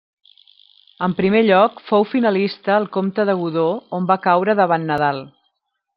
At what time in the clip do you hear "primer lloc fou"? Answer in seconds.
1.19-2.07